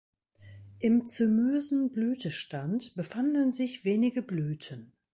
Im 0.79 1.05
zymösen 1.05 1.91
Blütenstand 1.91 2.95
befanden 2.95 3.51
sich 3.51 3.85
wenige 3.85 4.23
Blüten. 4.23 4.93